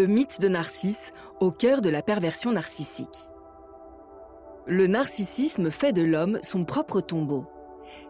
[0.00, 3.28] le mythe de Narcisse au cœur de la perversion narcissique.
[4.66, 7.44] Le narcissisme fait de l'homme son propre tombeau.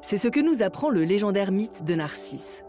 [0.01, 2.63] C'est ce que nous apprend le légendaire mythe de Narcisse.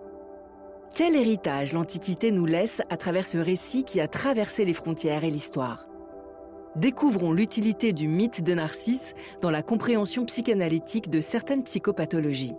[0.95, 5.29] Quel héritage l'Antiquité nous laisse à travers ce récit qui a traversé les frontières et
[5.29, 5.85] l'histoire?
[6.75, 12.55] Découvrons l'utilité du mythe de Narcisse dans la compréhension psychanalytique de certaines psychopathologies.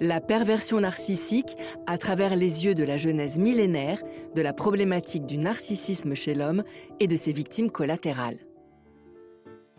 [0.00, 4.02] La perversion narcissique à travers les yeux de la genèse millénaire
[4.34, 6.64] de la problématique du narcissisme chez l'homme
[7.00, 8.38] et de ses victimes collatérales.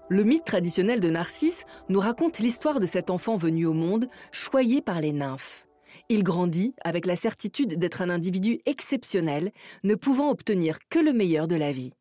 [0.08, 4.80] Le mythe traditionnel de Narcisse nous raconte l'histoire de cet enfant venu au monde, choyé
[4.80, 5.68] par les nymphes.
[6.08, 9.52] Il grandit avec la certitude d'être un individu exceptionnel,
[9.84, 11.92] ne pouvant obtenir que le meilleur de la vie.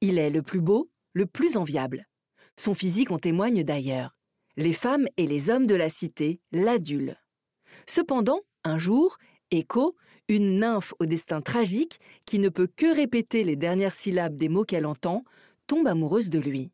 [0.00, 2.06] Il est le plus beau, le plus enviable.
[2.56, 4.16] Son physique en témoigne d'ailleurs.
[4.56, 7.16] Les femmes et les hommes de la cité l'adulent.
[7.86, 9.16] Cependant, un jour,
[9.50, 9.94] Echo,
[10.28, 14.64] une nymphe au destin tragique qui ne peut que répéter les dernières syllabes des mots
[14.64, 15.24] qu'elle entend,
[15.66, 16.70] tombe amoureuse de lui.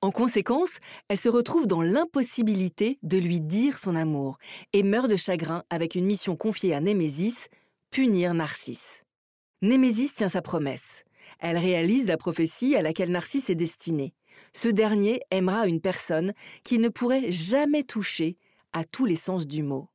[0.00, 0.78] En conséquence,
[1.08, 4.38] elle se retrouve dans l'impossibilité de lui dire son amour
[4.72, 7.48] et meurt de chagrin avec une mission confiée à Némésis,
[7.90, 9.02] punir Narcisse.
[9.60, 11.04] Némésis tient sa promesse.
[11.40, 14.14] Elle réalise la prophétie à laquelle Narcisse est destiné.
[14.52, 18.36] Ce dernier aimera une personne qu'il ne pourrait jamais toucher
[18.72, 19.88] à tous les sens du mot.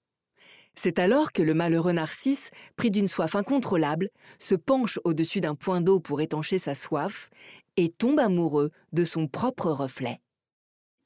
[0.75, 5.81] C'est alors que le malheureux Narcisse, pris d'une soif incontrôlable, se penche au-dessus d'un point
[5.81, 7.29] d'eau pour étancher sa soif
[7.77, 10.19] et tombe amoureux de son propre reflet.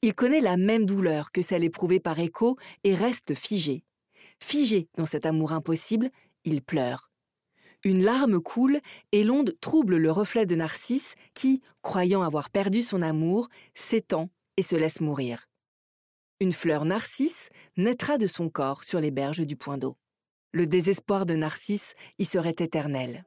[0.00, 3.82] Il connaît la même douleur que celle éprouvée par Echo et reste figé.
[4.40, 6.10] Figé dans cet amour impossible,
[6.44, 7.10] il pleure.
[7.84, 8.80] Une larme coule
[9.12, 14.62] et l'onde trouble le reflet de Narcisse qui, croyant avoir perdu son amour, s'étend et
[14.62, 15.47] se laisse mourir.
[16.40, 19.96] Une fleur narcisse naîtra de son corps sur les berges du point d'eau.
[20.52, 23.24] Le désespoir de Narcisse y serait éternel.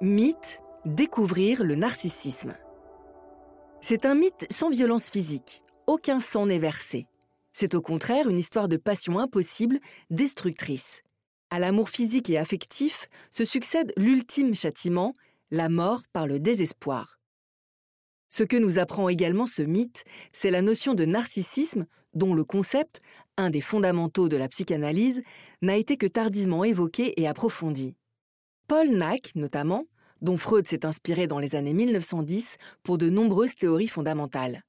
[0.00, 2.56] Mythe, découvrir le narcissisme.
[3.80, 5.62] C'est un mythe sans violence physique.
[5.86, 7.06] Aucun sang n'est versé.
[7.52, 9.78] C'est au contraire une histoire de passion impossible,
[10.10, 11.04] destructrice.
[11.50, 15.14] À l'amour physique et affectif se succède l'ultime châtiment,
[15.52, 17.17] la mort par le désespoir.
[18.38, 23.00] Ce que nous apprend également ce mythe, c'est la notion de narcissisme dont le concept,
[23.36, 25.24] un des fondamentaux de la psychanalyse,
[25.60, 27.96] n'a été que tardivement évoqué et approfondi.
[28.68, 29.86] Paul Nack, notamment,
[30.20, 34.62] dont Freud s'est inspiré dans les années 1910 pour de nombreuses théories fondamentales.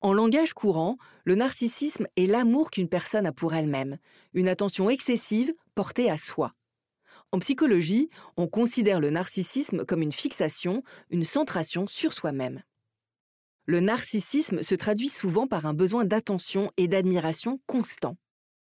[0.00, 3.98] En langage courant, le narcissisme est l'amour qu'une personne a pour elle-même,
[4.34, 6.52] une attention excessive portée à soi.
[7.30, 12.60] En psychologie, on considère le narcissisme comme une fixation, une centration sur soi-même.
[13.68, 18.16] Le narcissisme se traduit souvent par un besoin d'attention et d'admiration constant.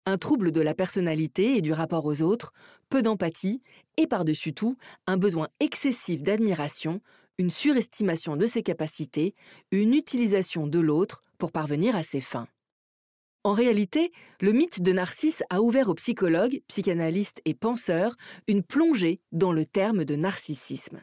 [0.05, 2.53] Un trouble de la personnalité et du rapport aux autres,
[2.87, 3.63] peu d'empathie
[3.97, 4.77] et par-dessus tout,
[5.07, 7.01] un besoin excessif d'admiration,
[7.39, 9.33] une surestimation de ses capacités,
[9.71, 12.47] une utilisation de l'autre pour parvenir à ses fins.
[13.43, 19.19] En réalité, le mythe de Narcisse a ouvert aux psychologues, psychanalystes et penseurs une plongée
[19.31, 21.01] dans le terme de narcissisme.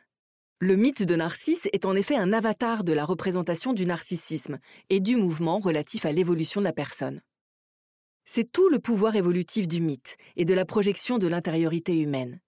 [0.60, 4.58] Le mythe de Narcisse est en effet un avatar de la représentation du narcissisme
[4.90, 7.20] et du mouvement relatif à l'évolution de la personne.
[8.24, 12.40] C'est tout le pouvoir évolutif du mythe et de la projection de l'intériorité humaine.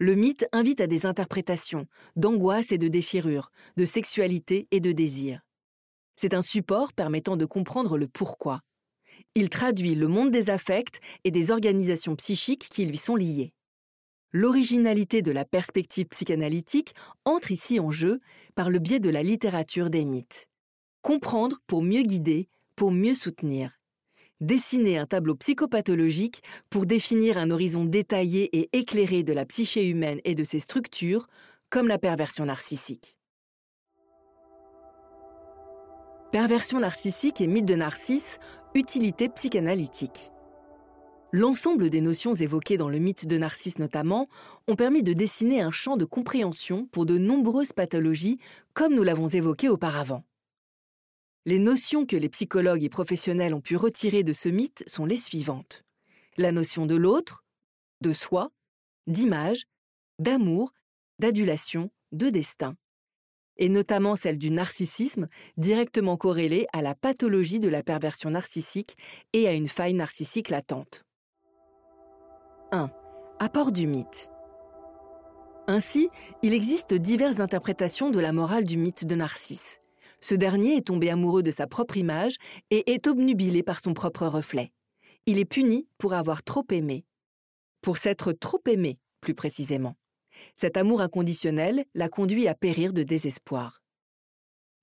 [0.00, 1.86] Le mythe invite à des interprétations,
[2.16, 5.40] d'angoisse et de déchirure, de sexualité et de désir.
[6.16, 8.62] C'est un support permettant de comprendre le pourquoi,
[9.34, 13.52] il traduit le monde des affects et des organisations psychiques qui lui sont liées.
[14.32, 16.94] L'originalité de la perspective psychanalytique
[17.24, 18.20] entre ici en jeu
[18.54, 20.48] par le biais de la littérature des mythes.
[21.00, 23.78] Comprendre pour mieux guider, pour mieux soutenir.
[24.40, 30.20] Dessiner un tableau psychopathologique pour définir un horizon détaillé et éclairé de la psyché humaine
[30.24, 31.26] et de ses structures,
[31.70, 33.16] comme la perversion narcissique.
[36.32, 38.38] Perversion narcissique et mythe de Narcisse
[38.74, 40.30] Utilité psychanalytique.
[41.30, 44.28] L'ensemble des notions évoquées dans le mythe de Narcisse notamment
[44.66, 48.38] ont permis de dessiner un champ de compréhension pour de nombreuses pathologies
[48.72, 50.24] comme nous l'avons évoqué auparavant.
[51.44, 55.16] Les notions que les psychologues et professionnels ont pu retirer de ce mythe sont les
[55.16, 55.82] suivantes.
[56.38, 57.44] La notion de l'autre,
[58.00, 58.50] de soi,
[59.06, 59.64] d'image,
[60.18, 60.72] d'amour,
[61.18, 62.74] d'adulation, de destin
[63.58, 68.96] et notamment celle du narcissisme, directement corrélée à la pathologie de la perversion narcissique
[69.32, 71.04] et à une faille narcissique latente.
[72.70, 72.90] 1.
[73.38, 74.30] Apport du mythe.
[75.68, 76.10] Ainsi,
[76.42, 79.80] il existe diverses interprétations de la morale du mythe de Narcisse.
[80.20, 82.34] Ce dernier est tombé amoureux de sa propre image
[82.70, 84.70] et est obnubilé par son propre reflet.
[85.24, 87.06] Il est puni pour avoir trop aimé.
[87.80, 89.94] Pour s'être trop aimé, plus précisément.
[90.54, 93.80] Cet amour inconditionnel l'a conduit à périr de désespoir.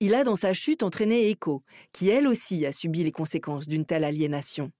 [0.00, 1.62] Il a dans sa chute entraîné Echo,
[1.92, 4.72] qui elle aussi a subi les conséquences d'une telle aliénation.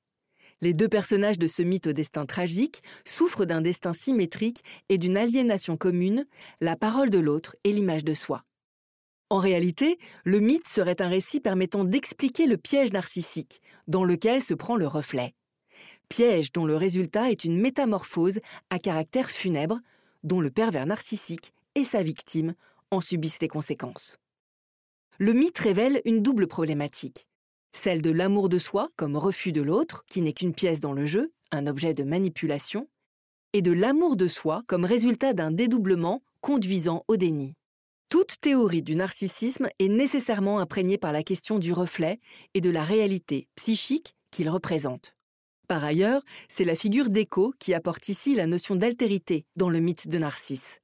[0.63, 5.17] Les deux personnages de ce mythe au destin tragique souffrent d'un destin symétrique et d'une
[5.17, 6.25] aliénation commune,
[6.61, 8.43] la parole de l'autre et l'image de soi.
[9.29, 14.55] En réalité, le mythe serait un récit permettant d'expliquer le piège narcissique, dans lequel se
[14.55, 15.35] prend le reflet.
[16.09, 18.39] Piège dont le résultat est une métamorphose
[18.71, 19.81] à caractère funèbre,
[20.23, 22.55] dont le pervers narcissique et sa victime
[22.91, 24.19] en subissent les conséquences.
[25.19, 27.29] Le mythe révèle une double problématique.
[27.73, 31.07] Celle de l'amour de soi comme refus de l'autre, qui n'est qu'une pièce dans le
[31.07, 32.89] jeu, un objet de manipulation,
[33.53, 37.55] et de l'amour de soi comme résultat d'un dédoublement conduisant au déni.
[38.09, 42.21] Toute théorie du narcissisme est nécessairement imprégnée par la question du reflet
[42.55, 45.17] et de la réalité psychique qu'il représente.
[45.67, 50.07] Par ailleurs, c'est la figure d'écho qui apporte ici la notion d'altérité dans le mythe
[50.09, 50.81] de Narcisse.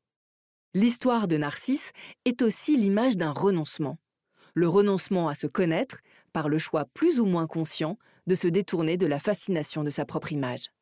[0.74, 1.92] L'histoire de Narcisse
[2.24, 3.98] est aussi l'image d'un renoncement.
[4.54, 6.00] Le renoncement à se connaître
[6.32, 10.04] par le choix plus ou moins conscient de se détourner de la fascination de sa
[10.04, 10.72] propre image.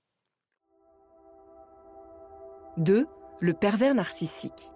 [2.77, 3.07] 2.
[3.41, 4.71] Le pervers narcissique.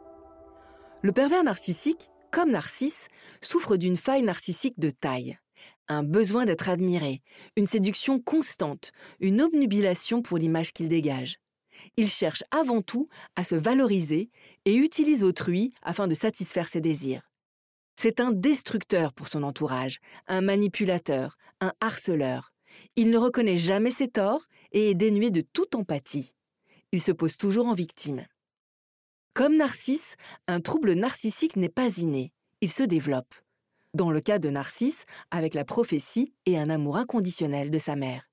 [1.02, 3.08] Le pervers narcissique, comme Narcisse,
[3.40, 5.38] souffre d'une faille narcissique de taille
[5.88, 7.22] un besoin d'être admiré,
[7.56, 11.38] une séduction constante, une obnubilation pour l'image qu'il dégage.
[11.96, 13.06] Il cherche avant tout
[13.36, 14.30] à se valoriser
[14.64, 17.22] et utilise autrui afin de satisfaire ses désirs.
[17.96, 22.52] C'est un destructeur pour son entourage, un manipulateur, un harceleur.
[22.96, 26.34] Il ne reconnaît jamais ses torts et est dénué de toute empathie.
[26.92, 28.26] Il se pose toujours en victime.
[29.32, 33.34] Comme Narcisse, un trouble narcissique n'est pas inné, il se développe
[33.94, 38.28] dans le cas de Narcisse avec la prophétie et un amour inconditionnel de sa mère.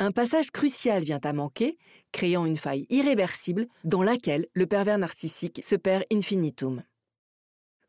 [0.00, 1.76] Un passage crucial vient à manquer,
[2.12, 6.82] créant une faille irréversible dans laquelle le pervers narcissique se perd infinitum.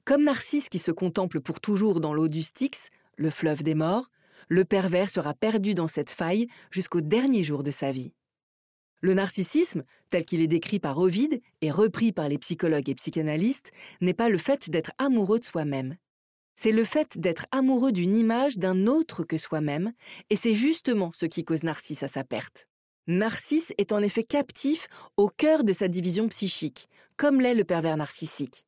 [0.09, 4.09] Comme Narcisse qui se contemple pour toujours dans l'eau du Styx, le fleuve des morts,
[4.47, 8.11] le pervers sera perdu dans cette faille jusqu'au dernier jour de sa vie.
[9.01, 13.71] Le narcissisme, tel qu'il est décrit par Ovide et repris par les psychologues et psychanalystes,
[14.01, 15.95] n'est pas le fait d'être amoureux de soi-même,
[16.55, 19.93] c'est le fait d'être amoureux d'une image d'un autre que soi-même,
[20.31, 22.67] et c'est justement ce qui cause Narcisse à sa perte.
[23.05, 24.87] Narcisse est en effet captif
[25.17, 28.65] au cœur de sa division psychique, comme l'est le pervers narcissique.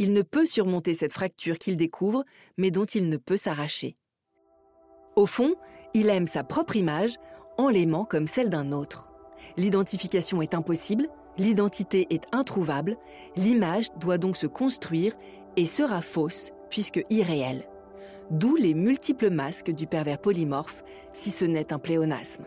[0.00, 2.24] Il ne peut surmonter cette fracture qu'il découvre,
[2.56, 3.98] mais dont il ne peut s'arracher.
[5.14, 5.56] Au fond,
[5.92, 7.16] il aime sa propre image
[7.58, 9.10] en l'aimant comme celle d'un autre.
[9.58, 12.96] L'identification est impossible, l'identité est introuvable,
[13.36, 15.14] l'image doit donc se construire
[15.58, 17.68] et sera fausse puisque irréel.
[18.30, 22.46] D'où les multiples masques du pervers polymorphe, si ce n'est un pléonasme.